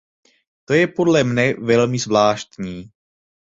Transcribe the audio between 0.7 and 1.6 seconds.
je podle mne